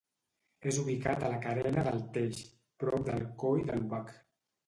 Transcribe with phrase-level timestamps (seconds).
[0.69, 2.41] És ubicat a la carena del Teix,
[2.85, 4.09] prop del Coll de l'Obac.